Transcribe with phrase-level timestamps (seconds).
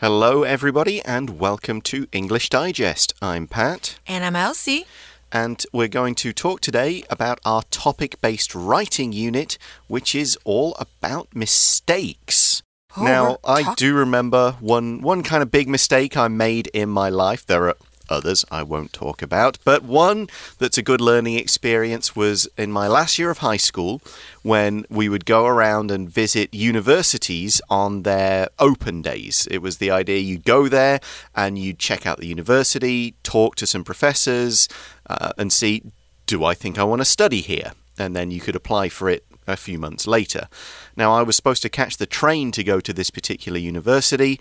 [0.00, 3.14] Hello, everybody, and welcome to English Digest.
[3.22, 3.98] I'm Pat.
[4.06, 4.84] And I'm Elsie.
[5.32, 9.56] And we're going to talk today about our topic based writing unit,
[9.86, 12.62] which is all about mistakes.
[12.94, 17.08] Oh, now, I do remember one, one kind of big mistake I made in my
[17.08, 17.46] life.
[17.46, 17.76] There are
[18.08, 20.28] others I won't talk about, but one
[20.58, 24.00] that's a good learning experience was in my last year of high school
[24.42, 29.48] when we would go around and visit universities on their open days.
[29.50, 31.00] It was the idea you'd go there
[31.34, 34.68] and you'd check out the university, talk to some professors,
[35.08, 35.82] uh, and see
[36.26, 37.72] do I think I want to study here?
[37.98, 40.48] And then you could apply for it a few months later.
[40.96, 44.40] Now, I was supposed to catch the train to go to this particular university.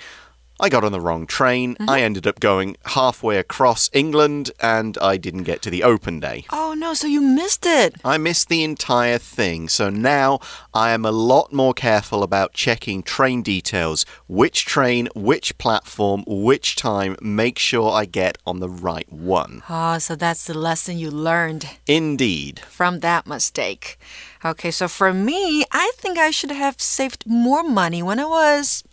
[0.57, 1.75] I got on the wrong train.
[1.75, 1.89] Mm-hmm.
[1.89, 6.45] I ended up going halfway across England and I didn't get to the open day.
[6.49, 7.95] Oh no, so you missed it.
[8.05, 9.67] I missed the entire thing.
[9.67, 10.39] So now
[10.73, 14.05] I am a lot more careful about checking train details.
[14.27, 17.17] Which train, which platform, which time.
[17.21, 19.61] Make sure I get on the right one.
[19.69, 22.59] Oh, so that's the lesson you learned Indeed.
[22.69, 23.99] from that mistake.
[24.43, 28.83] Okay, so for me, I think I should have saved more money when I was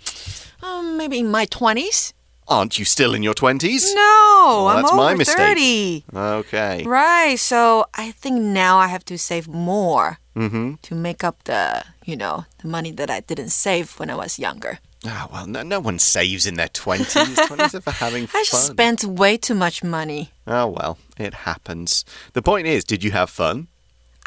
[0.63, 2.13] um, maybe in my 20s.
[2.49, 3.85] Aren't you still in your 20s?
[3.95, 5.37] No, I'm that's over my mistake.
[5.37, 6.05] 30.
[6.15, 6.83] Okay.
[6.85, 10.77] Right, so I think now I have to save more Mm-hmm.
[10.81, 14.39] to make up the, you know, the money that I didn't save when I was
[14.39, 14.79] younger.
[15.05, 17.35] Ah, well, no, no one saves in their 20s.
[17.37, 18.41] 20s are for having fun.
[18.41, 20.31] I just spent way too much money.
[20.47, 22.07] Oh, well, it happens.
[22.33, 23.69] The point is, did you have fun?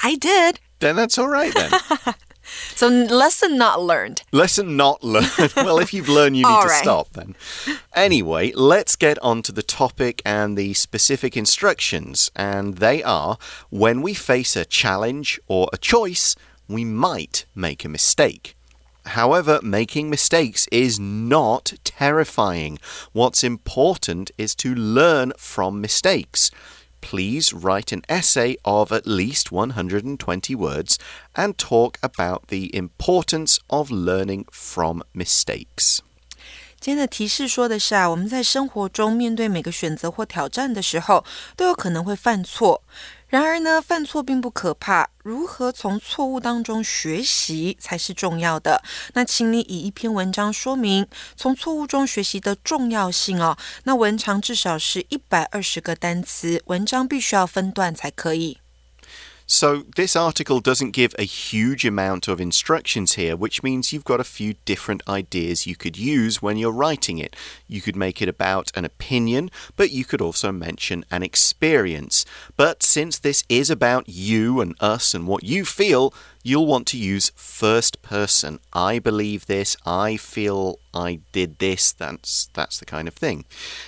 [0.04, 0.60] I did.
[0.78, 1.72] Then that's all right then.
[2.76, 4.24] So lesson not learned.
[4.32, 5.54] Lesson not learned.
[5.56, 6.84] well, if you've learned, you need to right.
[6.84, 7.36] stop then.
[7.94, 12.32] Anyway, let's get on to the topic and the specific instructions.
[12.36, 13.38] And they are
[13.70, 16.36] when we face a challenge or a choice,
[16.68, 18.56] we might make a mistake.
[19.10, 22.80] However, making mistakes is not terrifying.
[23.14, 26.50] What's important is to learn from mistakes
[27.05, 30.97] Please write an essay of at least 120 words
[31.35, 36.01] and talk about the importance of learning from mistakes.
[36.79, 41.25] 今天的提示说的是啊，我们在生活中面对每个选择或挑战的时候，
[41.57, 42.83] 都有可能会犯错。
[43.36, 48.82] 然而呢，犯错并不可怕，如何从错误当中学习才是重要的。
[49.14, 53.58] 那请你以一篇文章说明从错误中学习的重要性哦。
[53.84, 58.60] 那文长至少是一百二十个单词，文章必须要分段才可以。
[59.48, 64.24] So, this article doesn't give a huge amount of instructions here, which means you've got a
[64.24, 67.36] few different ideas you could use when you're writing it.
[67.68, 72.26] You could make it about an opinion, but you could also mention an experience.
[72.58, 76.12] But since this is about you and us and what you feel,
[76.46, 78.60] you'll want to use first person.
[78.72, 81.92] I believe this, I feel I did this.
[81.92, 83.46] That's that's the kind of thing.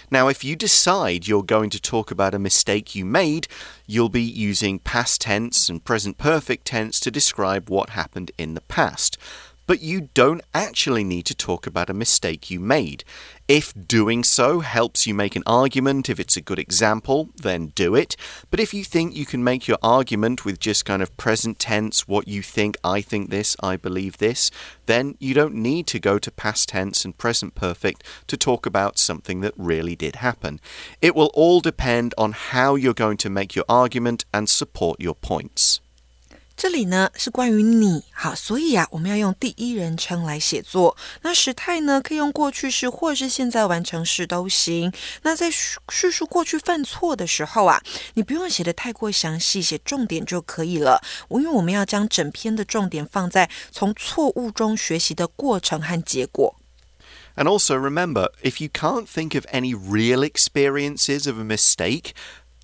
[0.10, 3.48] Now, if you decide you're going to talk about a mistake you made,
[3.86, 8.62] you'll be using past tense and present perfect tense to describe what happened in the
[8.62, 9.20] past.
[9.68, 13.04] But you don't actually need to talk about a mistake you made.
[13.48, 17.94] If doing so helps you make an argument, if it's a good example, then do
[17.94, 18.16] it.
[18.50, 22.08] But if you think you can make your argument with just kind of present tense,
[22.08, 24.52] what you think, I think this, I believe this,
[24.86, 28.98] then you don't need to go to past tense and present perfect to talk about
[28.98, 30.60] something that really did happen.
[31.02, 35.16] It will all depend on how you're going to make your argument and support your
[35.16, 35.82] points.
[36.57, 40.97] 这里呢是关于你，好，所以啊，我们要用第一人称来写作。
[41.23, 44.93] 那时态呢，可以用过去式或是现在完成式都行。
[45.23, 47.83] 那在叙叙述过去犯错的时候啊，
[48.15, 51.03] 你不用写的太过详细，写重点就可以了。
[51.31, 56.55] 因为我们要将整篇的重点放在从错误中学习的过程和结果。
[57.35, 62.13] And also remember, if you can't think of any real experiences of a mistake,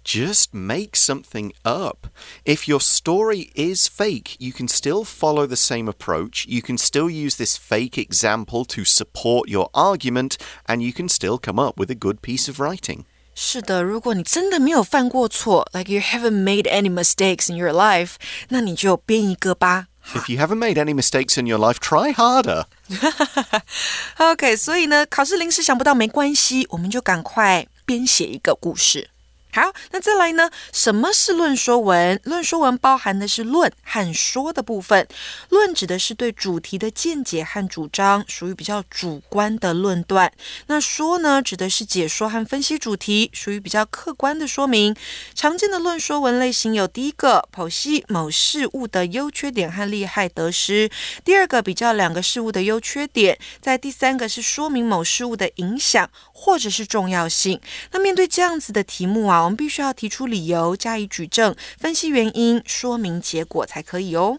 [0.05, 2.07] just make something up.
[2.45, 6.47] If your story is fake, you can still follow the same approach.
[6.47, 11.39] You can still use this fake example to support your argument, and you can still
[11.39, 13.05] come up with a good piece of writing.
[13.35, 18.15] 是的，如果你真的没有犯过错，like you haven't made any mistakes in your life，
[18.49, 19.89] 那你就编一个吧。
[20.15, 22.65] If you haven't made any mistakes in your life, try harder.
[24.17, 29.11] OK，所以呢，考试临时想不到没关系，我们就赶快编写一个故事。
[29.56, 30.50] 好，那再来呢？
[30.72, 32.20] 什么是论说文？
[32.24, 35.08] 论说文包含的是论和说的部分。
[35.50, 40.34] 论指的是对主题的见解和主张，属于比较主观的论断。
[40.66, 44.96] 那说呢，指的是解说和分析主题，属于比较客观的说明。
[45.36, 50.90] 常见的论说文类型有：第一个，剖析某事物的优缺点和利害得失；
[51.24, 57.62] 第二个，比较两个事物的优缺点；在第三个是说明某事物的影响或者是重要性。
[57.92, 59.43] 那面对这样子的题目啊。
[59.43, 64.39] 我们必须要提出理由，加以举证，分析原因，说明结果才可以哦。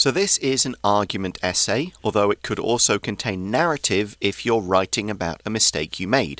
[0.00, 5.10] So, this is an argument essay, although it could also contain narrative if you're writing
[5.10, 6.38] about a mistake you made.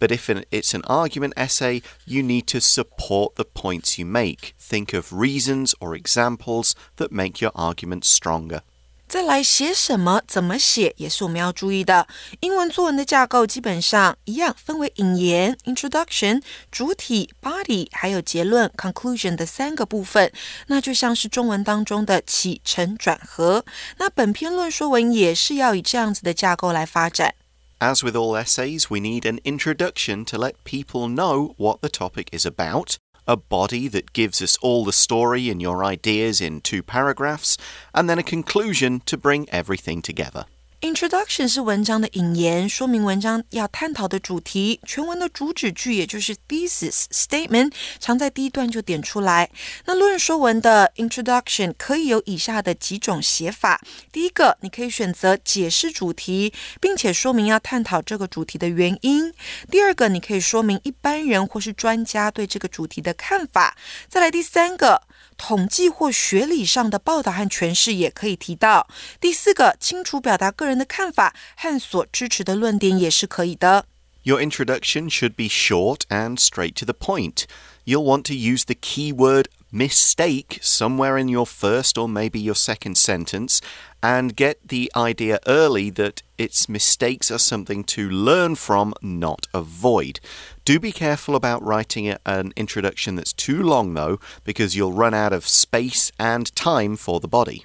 [0.00, 4.54] But if it's an argument essay, you need to support the points you make.
[4.58, 8.62] Think of reasons or examples that make your argument stronger.
[9.10, 12.08] 再来写什么、怎么写，也是我们要注意的。
[12.40, 16.42] 英文作文的架构基本上一样，分为引言 （introduction）、
[16.72, 20.32] 主体 （body） 还有结论 （conclusion） 的三个部分。
[20.66, 23.64] 那就像是中文当中的起承转合。
[23.98, 27.36] 那本篇论说文也是要以这样子的架构来发展。
[27.78, 32.44] As with all essays, we need an introduction to let people know what the topic is
[32.46, 32.96] about
[33.27, 37.57] a body that gives us all the story and your ideas in two paragraphs,
[37.93, 40.45] and then a conclusion to bring everything together.
[40.81, 44.79] Introduction 是文章的引言，说明文章要探讨的主题。
[44.83, 49.51] 全文的主旨句也就是 thesis statement，常在第一段就点出来。
[49.85, 53.79] 那论说文的 introduction 可以有以下的几种写法：
[54.11, 59.31] 第一个，你可以选择解释主题，并且说明要探讨这个主题的原因；
[59.69, 63.75] 第二个，你可以说明一般人或是专家对这个主题的看法；
[64.09, 65.03] 再来第三个。
[65.40, 68.88] 统计或学理上的报道和诠释也可以提到。
[69.20, 73.86] 第四个，清楚表达个人的看法和所支持的论点也是可以的。
[74.22, 77.44] Your introduction should be short and straight to the point.
[77.84, 82.96] You'll want to use the keyword mistake somewhere in your first or maybe your second
[82.96, 83.60] sentence
[84.00, 90.18] and get the idea early that its mistakes are something to learn from, not avoid.
[90.64, 95.32] Do be careful about writing an introduction that's too long, though, because you'll run out
[95.32, 97.62] of space and time for the body.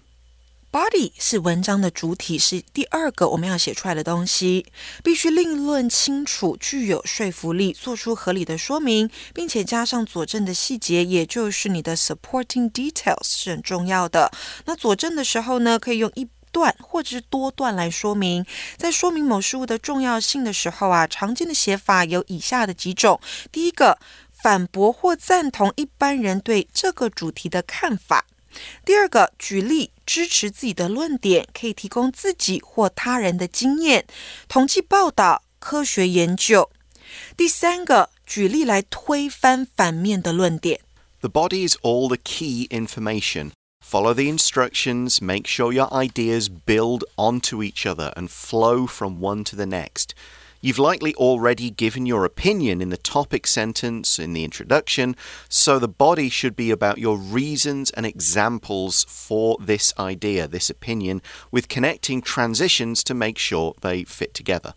[0.71, 4.65] Body 是文章的主体，是第二个我们要写出来的东西，
[5.03, 14.31] 必须令论清楚，具有说服力，做出合理的说明，并且加上佐证的细节，也就是你的 supporting details 是很重要的。
[14.63, 16.25] 那佐证的时候呢，可以用一
[16.56, 18.46] 段或者是多段来说明。
[18.78, 23.20] 在说明某事物的重要性的时候啊，常见的写法有以下的几种：
[23.52, 23.98] 第一个，
[24.32, 28.24] 反驳或赞同一般人对这个主题的看法。
[28.86, 34.06] 第二个，举例支持自己的论点，可以提供自己或他人的经验、
[34.48, 36.70] 统计报道、科学研究。
[37.36, 40.80] 第三个，举例来推翻反面的论点。
[41.20, 43.50] The body is all the key information.
[43.86, 49.44] Follow the instructions, make sure your ideas build onto each other and flow from one
[49.44, 50.12] to the next.
[50.60, 55.14] You've likely already given your opinion in the topic sentence, in the introduction,
[55.48, 61.22] so the body should be about your reasons and examples for this idea, this opinion,
[61.52, 64.74] with connecting transitions to make sure they fit together.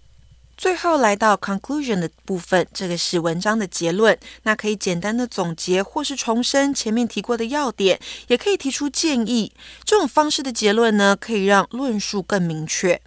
[0.60, 4.20] 最后来到 conclusion 的部分，这个是文章的结论。
[4.44, 7.98] 那可以简单的总结，或是重申前面提过的要点，
[8.28, 9.54] 也可以提出建议。
[9.86, 13.02] 这种方式的结论呢，可以让论述更明确。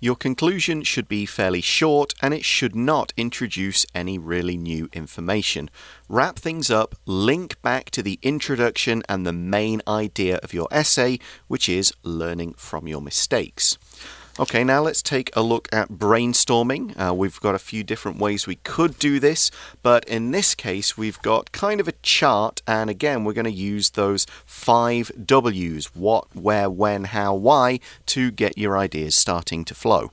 [0.00, 5.70] your conclusion should be fairly short and it should not introduce any really new information.
[6.08, 11.18] Wrap things up, link back to the introduction and the main idea of your essay,
[11.48, 13.76] which is learning from your mistakes.
[14.40, 16.94] Okay, now let's take a look at brainstorming.
[16.96, 19.50] Uh, we've got a few different ways we could do this,
[19.82, 23.50] but in this case, we've got kind of a chart, and again, we're going to
[23.50, 29.74] use those five W's what, where, when, how, why to get your ideas starting to
[29.74, 30.12] flow.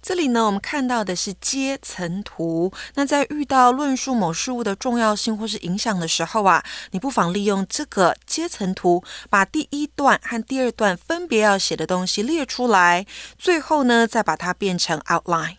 [0.00, 2.72] 这里呢，我们看到的是阶层图。
[2.94, 15.56] 那在遇到论述某事物的重要性或是影响的时候啊，你不妨利用这个阶层图，把第一段和第二段分别要写的东西列出来，最后呢，再把它变成 outline。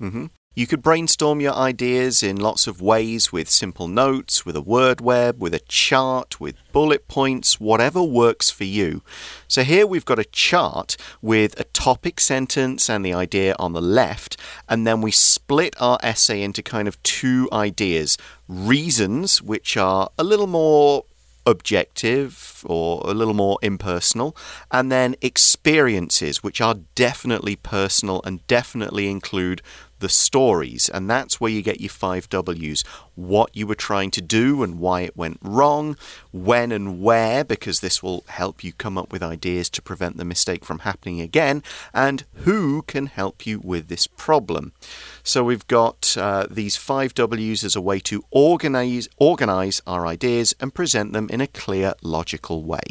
[0.00, 0.30] 嗯哼。
[0.54, 5.40] You could brainstorm your ideas in lots of ways with simple notes, with a word web,
[5.40, 9.00] with a chart, with bullet points, whatever works for you.
[9.48, 13.80] So here we've got a chart with a topic sentence and the idea on the
[13.80, 14.36] left,
[14.68, 20.24] and then we split our essay into kind of two ideas reasons, which are a
[20.24, 21.06] little more
[21.46, 24.36] objective or a little more impersonal,
[24.70, 29.62] and then experiences, which are definitely personal and definitely include
[30.02, 34.20] the stories, and that's where you get your five W's what you were trying to
[34.20, 35.96] do and why it went wrong,
[36.32, 40.24] when and where, because this will help you come up with ideas to prevent the
[40.24, 41.62] mistake from happening again,
[41.94, 44.72] and who can help you with this problem.
[45.22, 50.54] So we've got uh, these five W's as a way to organize, organize our ideas
[50.60, 52.82] and present them in a clear, logical way.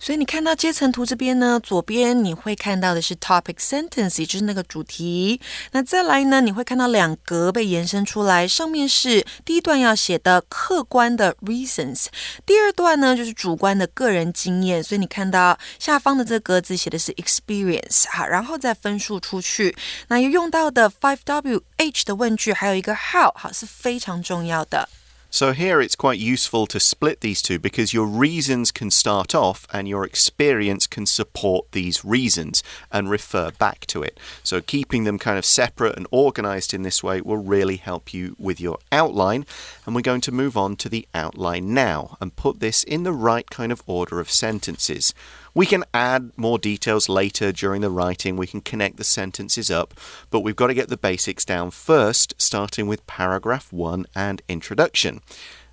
[0.00, 5.40] 所以你看到阶层图这边呢，左边你会看到的是 topic sentence，也就是那个主题。
[5.72, 12.06] 那再来呢，你会看到两格被延伸出来，上面是第一段要写的客观的 reasons，
[12.46, 14.82] 第二段呢就是主观的个人经验。
[14.82, 19.76] 所以你看到下方的这个格子写的是 experience，好，然后再分数出去。
[20.08, 24.88] 那又用到的 five W H 的问句，还有一个 how，好是非常重要的。
[25.30, 29.86] So here it's quite useful to split these two because your reasons can start off and
[29.86, 34.18] your experience can support these reasons and refer back to it.
[34.42, 38.36] So keeping them kind of separate and organized in this way will really help you
[38.38, 39.44] with your outline.
[39.84, 43.12] And we're going to move on to the outline now and put this in the
[43.12, 45.12] right kind of order of sentences.
[45.58, 49.92] We can add more details later during the writing, we can connect the sentences up,
[50.30, 55.20] but we've got to get the basics down first, starting with paragraph 1 and introduction.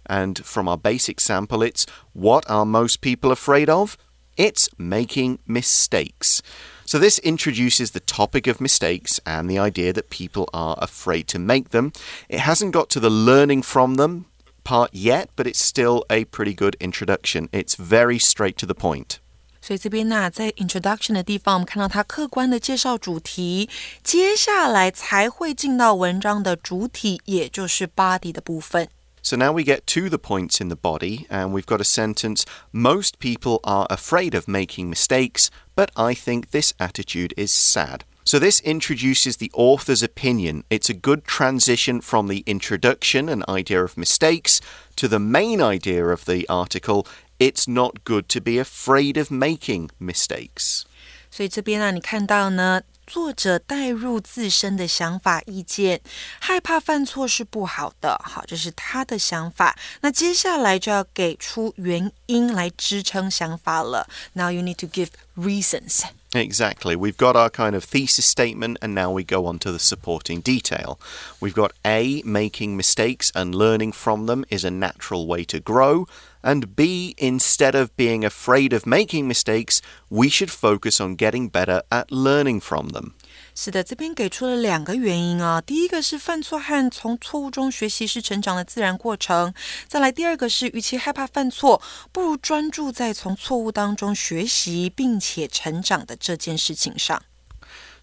[0.08, 3.96] And from our basic sample, it's what are most people afraid of?
[4.38, 6.42] It's making mistakes.
[6.86, 11.38] So, this introduces the topic of mistakes and the idea that people are afraid to
[11.38, 11.94] make them.
[12.28, 14.26] It hasn't got to the learning from them
[14.64, 17.50] part yet, but it's still a pretty good introduction.
[17.52, 19.20] It's very straight to the point.
[19.65, 23.69] 所以这边呢，在 introduction 的地方，我们看到它客观的介绍主题，
[24.03, 28.89] 接下来才会进到文章的主体，也就是 body 的部分。
[29.23, 33.19] So now we get to the points in the body, and we've got a sentence Most
[33.19, 38.05] people are afraid of making mistakes, but I think this attitude is sad.
[38.25, 40.65] So, this introduces the author's opinion.
[40.71, 44.61] It's a good transition from the introduction and idea of mistakes
[44.97, 47.07] to the main idea of the article
[47.39, 50.83] it's not good to be afraid of making mistakes.
[51.31, 56.01] 所以这边啊，你看到呢，作者带入自身的想法、意见，
[56.41, 58.21] 害怕犯错是不好的。
[58.25, 59.77] 好，这是他的想法。
[60.01, 64.09] 那接下来就要给出原因来支撑想法了。
[64.33, 66.03] Now you need to give reasons.
[66.33, 66.95] Exactly.
[66.95, 70.41] We've got our kind of thesis statement, and now we go on to the supporting
[70.41, 70.99] detail.
[71.41, 76.07] We've got A, making mistakes and learning from them is a natural way to grow.
[76.46, 81.82] And B, instead of being afraid of making mistakes, we should focus on getting better
[81.90, 83.14] at learning from them.
[83.56, 85.60] 是的，这边给出了两个原因啊。
[85.60, 89.56] 第一个是犯错和从错误中学习是成长的自然过程。
[89.88, 97.24] 再来，第二个是与其害怕犯错，不如专注在从错误当中学习并且成长的这件事情上。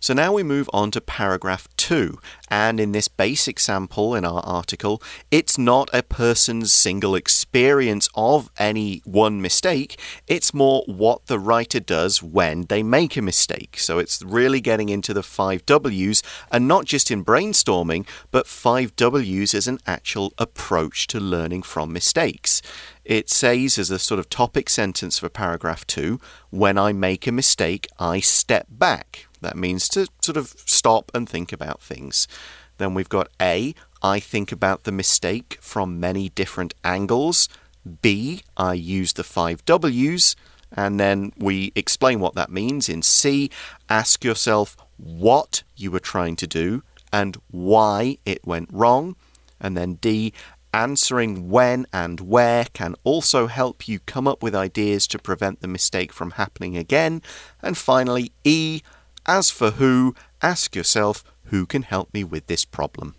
[0.03, 2.19] So now we move on to paragraph 2.
[2.49, 8.51] And in this basic sample in our article, it's not a person's single experience of
[8.59, 13.79] any one mistake, it's more what the writer does when they make a mistake.
[13.79, 18.97] So it's really getting into the five W's and not just in brainstorming, but five
[18.97, 22.61] W's as an actual approach to learning from mistakes.
[23.05, 26.19] It says, as a sort of topic sentence for paragraph 2,
[26.51, 29.29] when I make a mistake, I step back.
[29.43, 32.27] That means to sort of stop and think about things.
[32.79, 37.49] Then we've got A, I think about the mistake from many different angles.
[38.01, 40.35] B, I use the five W's.
[40.75, 42.89] And then we explain what that means.
[42.89, 43.51] In C,
[43.89, 46.83] ask yourself what you were trying to do
[47.13, 49.17] and why it went wrong.
[49.61, 50.33] And then D,
[50.73, 55.69] answering when and where can also help you come up with ideas to prevent the
[55.69, 57.21] mistake from happening again.
[57.61, 58.81] And finally, E,
[59.25, 61.19] as for who, ask yourself
[61.51, 63.15] who can help me with this problem.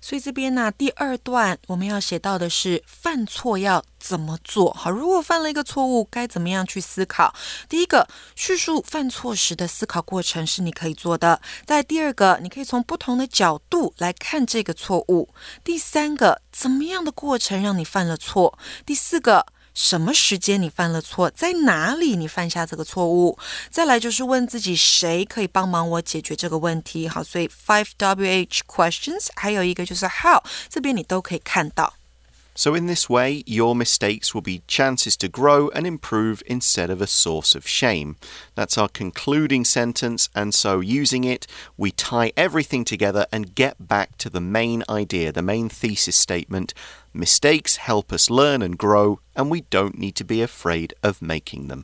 [0.00, 4.72] 所以这边呢，第二段我们要写到的是犯错要怎么做。
[4.72, 7.34] 好，如果犯了一个错误，该怎么样去思考？
[7.68, 11.40] 第一个，叙述犯错时的思考过程是你可以做的。
[11.66, 15.30] 在第二个，你可以从不同的角度来看这个错误。
[15.64, 18.56] 第三个，怎么样的过程让你犯了错？
[18.86, 19.46] 第四个。
[19.77, 23.37] 什么时间你犯了错，在哪里你犯下这个错误？
[23.71, 27.07] 再来就是问自己，谁可以帮忙我解决这个问题？
[27.07, 31.95] 好，所以 five W H questions，还有一个就是 how，这边你都可以看到。
[32.55, 37.07] So, in this way, your mistakes will be chances to grow and improve instead of a
[37.07, 38.17] source of shame.
[38.53, 44.19] That's our concluding sentence, and so using it, we tie everything together and get back
[44.19, 46.75] to the main idea, the main thesis statement.
[47.17, 51.67] Mistakes help us learn and grow, and we don't need to be afraid of making
[51.67, 51.83] them.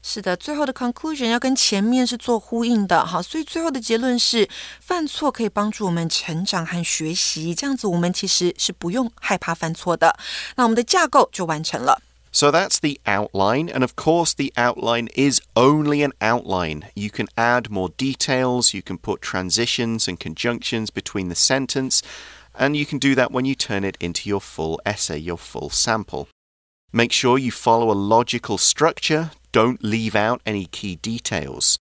[0.00, 4.48] 是的，最后的 conclusion 要跟前面是做呼应的，好，所以最后的结论是，
[4.80, 10.16] 犯错可以帮助我们成长和学习，这样子我们其实是不用害怕犯错的。
[10.54, 12.00] 那我们的架构就完成了。
[12.30, 16.82] So that's the outline, and of course, the outline is only an outline.
[16.94, 22.00] You can add more details, you can put transitions and conjunctions between the sentence,
[22.55, 25.69] and you can do that when you turn it into your full essay, your full
[25.69, 26.27] sample.
[26.91, 31.77] Make sure you follow a logical structure, don't leave out any key details.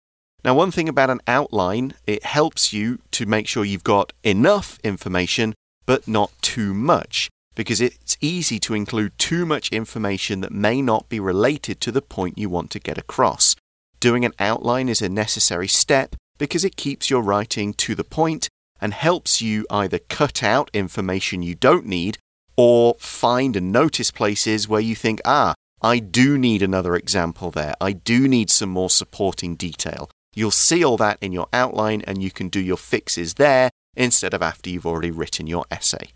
[0.43, 4.79] Now, one thing about an outline, it helps you to make sure you've got enough
[4.83, 5.53] information,
[5.85, 11.09] but not too much because it's easy to include too much information that may not
[11.09, 13.53] be related to the point you want to get across.
[13.99, 18.47] Doing an outline is a necessary step because it keeps your writing to the point
[18.81, 22.17] and helps you either cut out information you don't need
[22.57, 27.73] or find and notice places where you think, ah, I do need another example there.
[27.79, 30.09] I do need some more supporting detail.
[30.35, 34.33] You'll see all that in your outline and you can do your fixes there instead
[34.33, 36.13] of after you've already written your essay.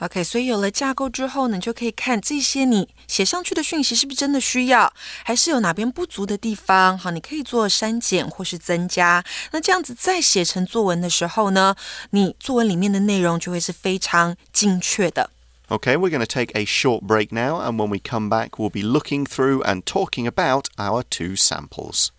[0.00, 4.92] OK，所以有了架构之后呢，你就可以看这些你写上去的讯息是不是真的需要，
[5.24, 6.96] 还是有哪边不足的地方。
[6.96, 9.24] 好，你可以做删减或是增加。
[9.50, 11.74] 那这样子再写成作文的时候呢，
[12.10, 15.30] 你作文里面的内容就会是非常精确的。
[15.66, 19.26] OK，we're going to take a short break now, and when we come back, we'll be looking
[19.26, 22.10] through and talking about our two samples.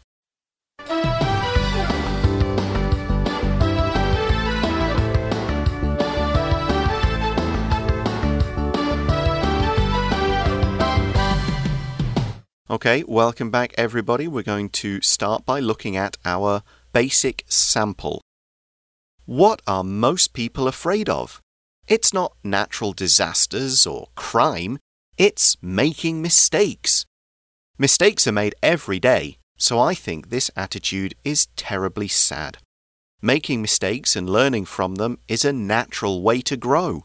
[12.71, 14.27] Okay, welcome back, everybody.
[14.27, 16.61] We're going to start by looking at our
[16.93, 18.21] basic sample.
[19.25, 21.41] What are most people afraid of?
[21.87, 24.77] It's not natural disasters or crime,
[25.17, 27.07] it's making mistakes.
[27.79, 32.59] Mistakes are made every day, so I think this attitude is terribly sad.
[33.19, 37.03] Making mistakes and learning from them is a natural way to grow.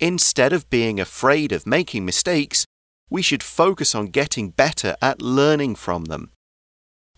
[0.00, 2.66] Instead of being afraid of making mistakes,
[3.10, 6.30] we should focus on getting better at learning from them.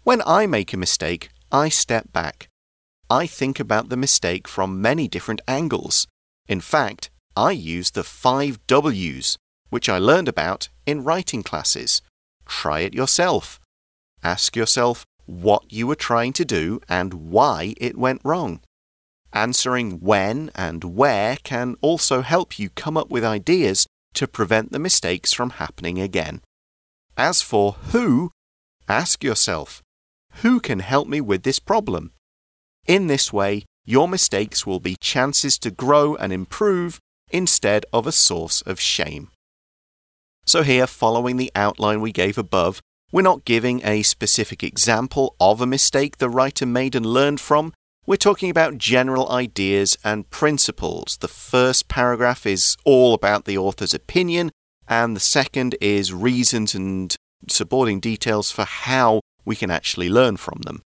[0.03, 2.49] When I make a mistake, I step back.
[3.09, 6.07] I think about the mistake from many different angles.
[6.49, 9.37] In fact, I use the five W's,
[9.69, 12.03] which I learned about in writing classes.
[12.47, 13.61] Try it yourself.
[14.23, 18.61] Ask yourself what you were trying to do and why it went wrong.
[19.33, 24.79] Answering when and where can also help you come up with ideas to prevent the
[24.79, 26.43] mistakes from happening again.
[27.17, 28.31] As for who,
[28.89, 29.83] ask yourself,
[30.43, 32.13] who can help me with this problem?
[32.87, 36.99] In this way, your mistakes will be chances to grow and improve
[37.31, 39.29] instead of a source of shame.
[40.47, 42.81] So, here, following the outline we gave above,
[43.13, 47.73] we're not giving a specific example of a mistake the writer made and learned from,
[48.10, 51.18] we're talking about general ideas and principles.
[51.20, 54.52] The first paragraph is all about the author's opinion,
[54.88, 57.16] and the second is reasons and
[57.48, 60.82] supporting details for how we can actually learn from them.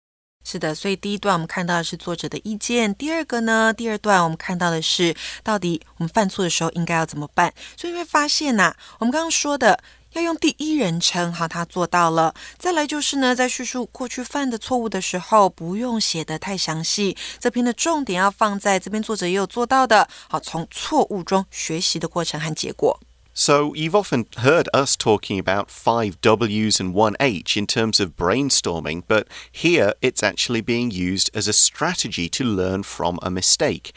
[0.43, 7.53] 是的，所以第一段我们看到的是作者的意见，第二个呢，第二段我们看到的是到底我们犯错的时候应该要怎么办。
[7.75, 9.77] 所以你会发现呐、啊，我们刚刚说的
[10.13, 12.33] 要用第一人称，好，他做到了。
[12.57, 17.15] 再来就是呢，在叙述过去犯的错误的时候，不用写得太详细。
[17.39, 22.99] 这篇的重点要放在这边，作者也有做到的，好，从错误中学习的过程和结果。
[23.39, 29.03] So, you've often heard us talking about five W's and one H in terms of brainstorming,
[29.07, 33.91] but here it's actually being used as a strategy to learn from a mistake.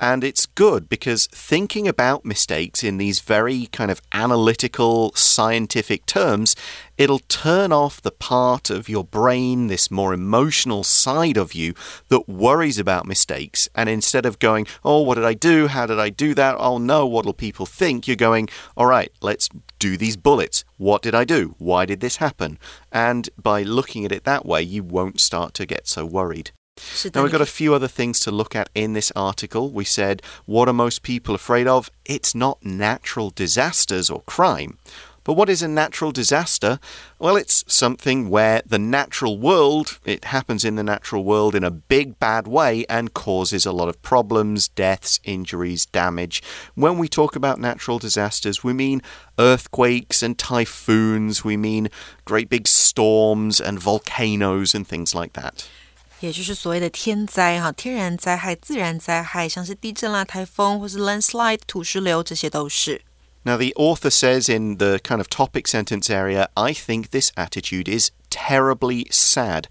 [0.00, 6.56] And it's good because thinking about mistakes in these very kind of analytical, scientific terms,
[6.96, 11.74] it'll turn off the part of your brain, this more emotional side of you
[12.08, 13.68] that worries about mistakes.
[13.74, 15.66] And instead of going, oh, what did I do?
[15.66, 16.56] How did I do that?
[16.58, 18.08] Oh no, what'll people think?
[18.08, 20.64] You're going, all right, let's do these bullets.
[20.78, 21.54] What did I do?
[21.58, 22.58] Why did this happen?
[22.90, 26.52] And by looking at it that way, you won't start to get so worried.
[27.14, 29.70] Now, we've got a few other things to look at in this article.
[29.70, 31.90] We said, what are most people afraid of?
[32.04, 34.78] It's not natural disasters or crime.
[35.22, 36.80] But what is a natural disaster?
[37.18, 41.70] Well, it's something where the natural world, it happens in the natural world in a
[41.70, 46.42] big bad way and causes a lot of problems, deaths, injuries, damage.
[46.74, 49.02] When we talk about natural disasters, we mean
[49.38, 51.90] earthquakes and typhoons, we mean
[52.24, 55.68] great big storms and volcanoes and things like that.
[56.21, 63.01] 也就是所谓的天灾哈，天然灾害、自然灾害，像是地震啦、台风或是 landslide 土石流，这些都是。
[63.43, 67.87] Now, the author says in the kind of topic sentence area, I think this attitude
[67.87, 69.65] is terribly sad.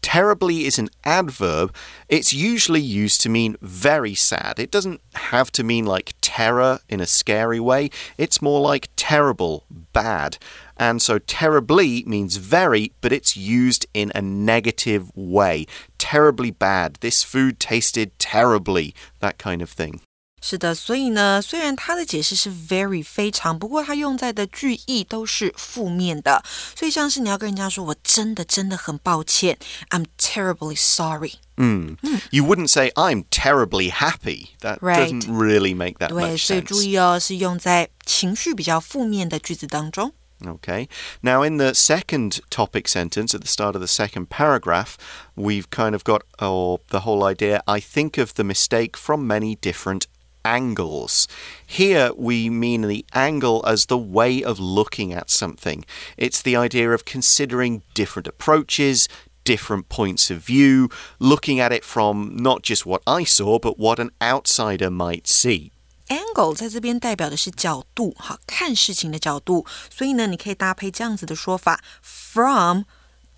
[0.00, 1.74] Terribly is an adverb.
[2.08, 4.58] It's usually used to mean very sad.
[4.58, 7.90] It doesn't have to mean like terror in a scary way.
[8.16, 10.38] It's more like terrible, bad.
[10.76, 15.66] And so terribly means very, but it's used in a negative way.
[15.98, 16.98] Terribly bad.
[17.00, 18.94] This food tasted terribly.
[19.20, 20.00] That kind of thing.
[20.40, 26.44] 是的，所以呢，虽然它的解释是 very 非常，不过它用在的句意都是负面的，
[26.76, 29.58] 所以像是你要跟人家说我真的真的很抱歉，
[29.90, 31.32] I'm terribly sorry。
[31.56, 31.96] 嗯，
[32.30, 34.50] You wouldn't say I'm terribly happy.
[34.60, 35.08] That Right.
[35.10, 36.84] doesn't really make that 对， much 所以注 sense.
[36.84, 40.12] 意哦，是用在情绪比较负面的句子当中。
[40.45, 40.89] Okay.
[41.21, 44.97] Now, in the second topic sentence at the start of the second paragraph,
[45.35, 47.61] we've kind of got oh, the whole idea.
[47.67, 50.07] I think of the mistake from many different
[50.45, 51.27] angles.
[51.65, 55.85] Here we mean the angle as the way of looking at something.
[56.17, 59.07] It's the idea of considering different approaches,
[59.43, 63.99] different points of view, looking at it from not just what I saw, but what
[63.99, 65.71] an outsider might see
[66.08, 72.82] angle 在这边代表的是角度，好看事情的角度，所以呢，你可以搭配这样子的说法：from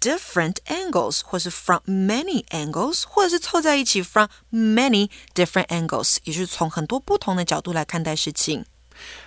[0.00, 8.64] different angles，或是 from many angles，或者是凑在一起 from many different angles，也就是从很多不同的角度来看待事情。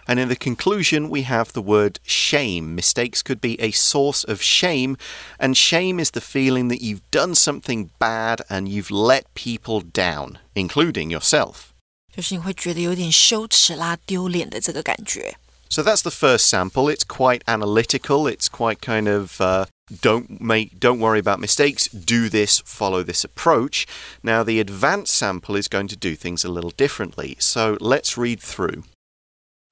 [0.05, 2.75] And in the conclusion, we have the word shame.
[2.75, 4.97] Mistakes could be a source of shame,
[5.39, 10.37] and shame is the feeling that you've done something bad and you've let people down,
[10.53, 11.73] including yourself.
[12.17, 15.37] 就是你会觉得有点羞耻啦、丢脸的这个感觉。
[15.69, 16.87] So that's the first sample.
[16.87, 18.27] It's quite analytical.
[18.27, 19.65] It's quite kind of uh,
[20.01, 21.87] don't make, don't worry about mistakes.
[21.87, 23.87] Do this, follow this approach.
[24.21, 27.37] Now the advanced sample is going to do things a little differently.
[27.39, 28.83] So let's read through.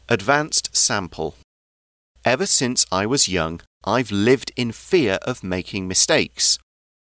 [0.10, 1.36] Advanced sample.
[2.26, 6.58] Ever since I was young, I've lived in fear of making mistakes.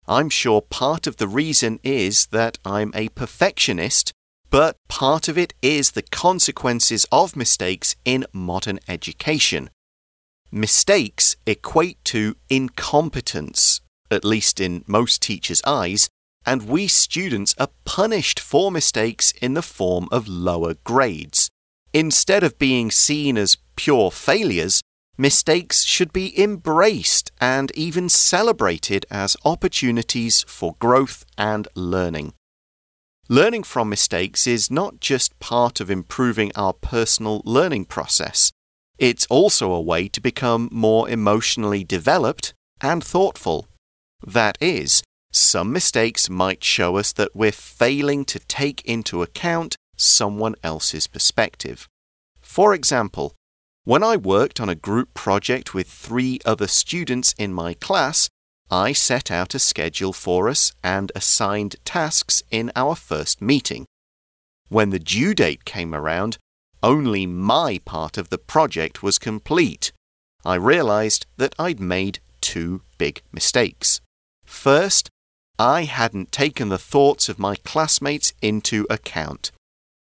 [0.07, 4.11] I'm sure part of the reason is that I'm a perfectionist
[4.50, 9.70] but part of it is the consequences of mistakes in modern education.
[10.50, 13.80] Mistakes equate to incompetence,
[14.10, 16.08] at least in most teachers' eyes,
[16.46, 21.50] and we students are punished for mistakes in the form of lower grades.
[21.92, 24.80] Instead of being seen as pure failures,
[25.18, 32.32] mistakes should be embraced and even celebrated as opportunities for growth and learning.
[33.30, 38.52] Learning from mistakes is not just part of improving our personal learning process,
[38.96, 43.68] it's also a way to become more emotionally developed and thoughtful.
[44.26, 50.54] That is, some mistakes might show us that we're failing to take into account someone
[50.62, 51.86] else's perspective.
[52.40, 53.34] For example,
[53.84, 58.30] when I worked on a group project with three other students in my class,
[58.70, 63.86] I set out a schedule for us and assigned tasks in our first meeting.
[64.68, 66.36] When the due date came around,
[66.82, 69.90] only my part of the project was complete.
[70.44, 74.00] I realized that I'd made two big mistakes.
[74.44, 75.08] First,
[75.58, 79.50] I hadn't taken the thoughts of my classmates into account.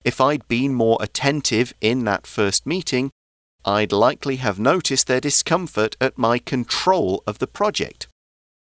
[0.05, 3.11] If I'd been more attentive in that first meeting,
[3.65, 8.07] I'd likely have noticed their discomfort at my control of the project.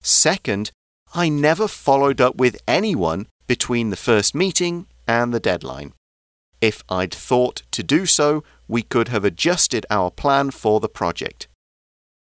[0.03, 0.71] Second,
[1.15, 5.93] I never followed up with anyone between the first meeting and the deadline.
[6.61, 11.49] If I'd thought to do so, we could have adjusted our plan for the project.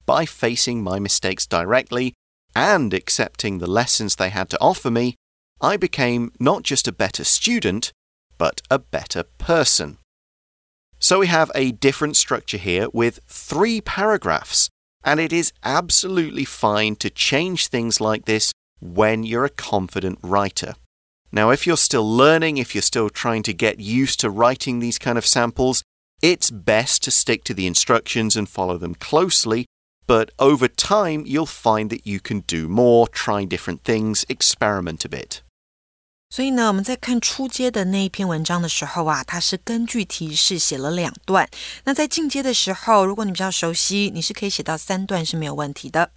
[0.05, 2.13] By facing my mistakes directly
[2.55, 5.15] and accepting the lessons they had to offer me,
[5.59, 7.91] I became not just a better student,
[8.37, 9.97] but a better person.
[10.99, 14.69] So we have a different structure here with three paragraphs,
[15.03, 20.75] and it is absolutely fine to change things like this when you're a confident writer.
[21.31, 24.97] Now, if you're still learning, if you're still trying to get used to writing these
[24.97, 25.83] kind of samples,
[26.21, 29.65] it's best to stick to the instructions and follow them closely.
[30.07, 35.09] But over time, you'll find that you can do more, try different things, experiment a
[35.09, 35.41] bit.
[36.29, 41.49] 所以呢，我们在看初阶的那一篇文章的时候啊，它是根据提示写了两段。
[41.85, 46.11] 那在进阶的时候，如果你比较熟悉，你是可以写到三段是没有问题的。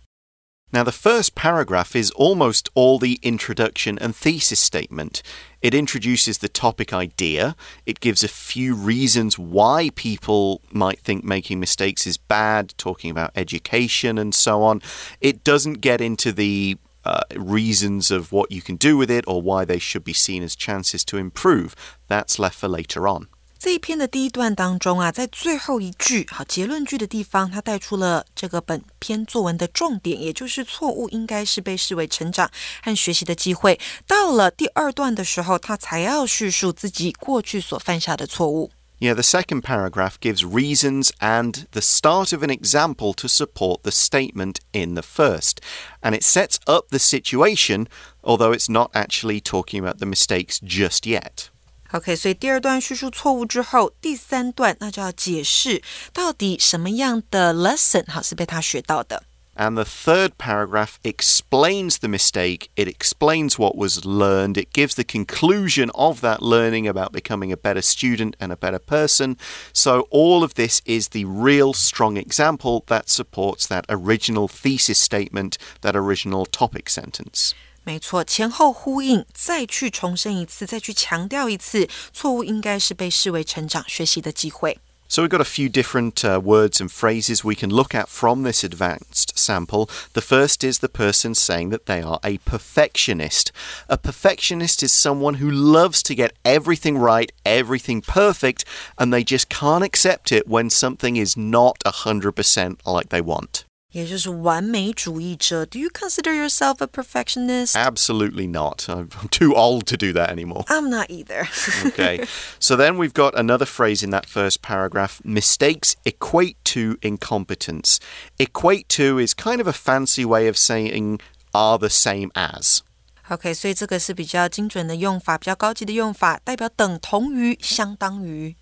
[0.72, 5.20] Now the first paragraph is almost all the introduction and thesis statement.
[5.60, 11.58] It introduces the topic idea, it gives a few reasons why people might think making
[11.58, 14.80] mistakes is bad, talking about education and so on.
[15.20, 19.40] It doesn't get into the uh, reasons of what you can do with it or
[19.42, 21.72] why they should be seen as chances to improve.
[22.08, 23.28] That's left for later on.
[23.58, 32.50] 这一篇的第一段当中啊，在最后一句好结论句的地方，它带出了这个本篇作文的重点，也就是错误应该是被视为成长
[32.82, 33.78] 和学习的机会。
[34.06, 38.70] 到了第二段的时候，他才要叙述自己过去所犯下的错误。
[38.99, 44.59] Yeah, the second paragraph gives reasons and the start of an example to support the statement
[44.71, 45.59] in the first.
[46.01, 47.87] And it sets up the situation,
[48.23, 51.49] although it's not actually talking about the mistakes just yet.
[51.91, 55.83] OK，所以第二段叙述错误之后，第三段那就要解释
[56.13, 59.23] 到底什么样的 lesson 好是被他学到的。
[59.59, 65.05] And the third paragraph explains the mistake, it explains what was learned, it gives the
[65.05, 69.37] conclusion of that learning about becoming a better student and a better person.
[69.71, 75.57] So, all of this is the real strong example that supports that original thesis statement,
[75.79, 77.53] that original topic sentence.
[77.85, 84.77] 没错，前后呼应，再去重申一次，再去强调一次，错误应该是被视为成长学习的机会。
[85.10, 88.44] So we've got a few different uh, words and phrases we can look at from
[88.44, 89.90] this advanced sample.
[90.12, 93.50] The first is the person saying that they are a perfectionist.
[93.88, 98.64] A perfectionist is someone who loves to get everything right, everything perfect,
[98.98, 103.64] and they just can't accept it when something is not 100% like they want.
[103.91, 105.65] 也就是完美主义者。
[105.65, 107.75] Do you consider yourself a perfectionist?
[107.75, 108.89] Absolutely not.
[108.89, 110.65] I'm too old to do that anymore.
[110.67, 111.47] I'm not either.
[111.85, 112.27] okay.
[112.59, 117.99] So then we've got another phrase in that first paragraph mistakes equate to incompetence.
[118.37, 121.19] Equate to is kind of a fancy way of saying
[121.53, 122.81] are the same as.
[123.29, 128.55] OK，所以这个是比较精准的用法，比较高级的用法，代表等同于、相当于。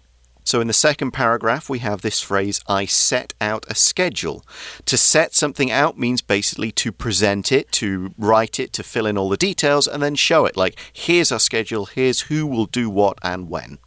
[0.48, 4.44] so in the second paragraph, we have this phrase, I set out a schedule.
[4.86, 9.18] To set something out means basically to present it, to write it, to fill in
[9.18, 10.58] all the details, and then show it.
[10.58, 13.78] Like, here's our schedule, here's who will do what and when.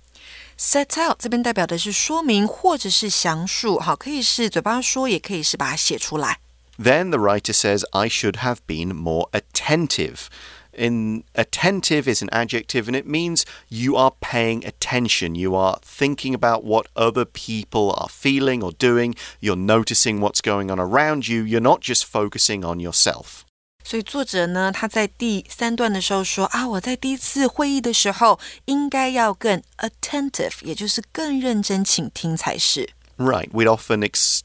[0.59, 6.41] Set out 这边代表的是说明或者是详述，好，可以是嘴巴说，也可以是把它写出来。
[6.79, 10.29] Then the writer says, I should have been more attentive
[10.73, 15.35] in attentive is an adjective and it means you are paying attention.
[15.35, 19.15] You are thinking about what other people are feeling or doing.
[19.41, 21.43] You're noticing what's going on around you.
[21.43, 23.45] You're not just focusing on yourself.
[23.85, 32.91] 所以作者呢，他在第三段的时候说啊，我在第一次会议的时候应该要更 attentive，也就是更认真倾听才是。
[33.22, 33.54] Right.
[33.54, 34.02] We'd often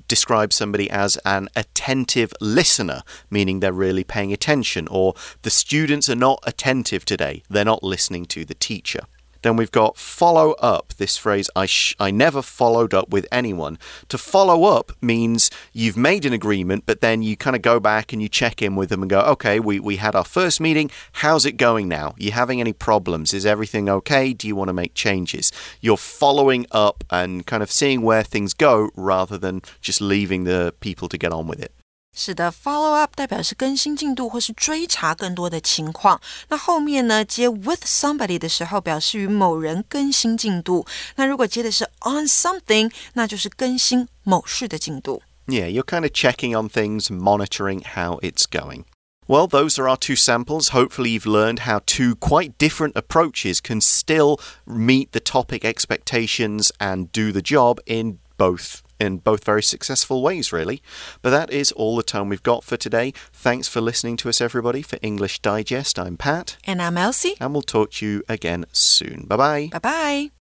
[0.09, 6.15] describe somebody as an attentive listener, meaning they're really paying attention, or the students are
[6.15, 9.01] not attentive today, they're not listening to the teacher.
[9.43, 10.95] Then we've got follow up.
[10.95, 11.69] This phrase, I,
[11.99, 13.79] I never followed up with anyone.
[14.09, 18.13] To follow up means you've made an agreement, but then you kind of go back
[18.13, 20.91] and you check in with them and go, okay, we, we had our first meeting.
[21.13, 22.09] How's it going now?
[22.09, 23.35] Are you having any problems?
[23.35, 24.33] Is everything okay?
[24.33, 25.53] Do you want to make changes?
[25.81, 30.75] You're following up and kind of seeing where things go rather than just leaving the
[30.81, 31.76] people to get on with it.
[32.16, 36.20] 是的，follow up 代表是更新进度或是追查更多的情况。
[36.50, 40.86] 那后面呢，接 with somebody 的时候，表示与某人更新进度。
[41.16, 45.24] 那如果接的是 on something，那就是更新某事的进度。
[45.48, 48.84] Yeah, you're kind of checking on things, monitoring how it's going.
[49.28, 50.70] Well, those are our two samples.
[50.70, 57.10] Hopefully, you've learned how two quite different approaches can still meet the topic expectations and
[57.14, 60.83] do the job in both in both very successful ways, really.
[61.23, 63.13] But that is all the time we've got for today.
[63.33, 64.83] Thanks for listening to us, everybody.
[64.83, 66.57] For English Digest, I'm Pat.
[66.65, 67.35] And I'm Elsie.
[67.41, 69.27] And we'll talk to you again soon.
[69.27, 69.69] Bye bye.
[69.73, 70.36] Bye bye.